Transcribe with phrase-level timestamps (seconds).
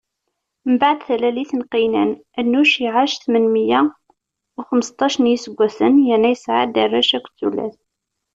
[0.71, 3.81] Mbeɛd talalit n Qiynan, Anuc iɛac tmen meyya
[4.57, 7.77] u xemseṭṭac n iseggasen, yerna yesɛa-d arrac akked tullas.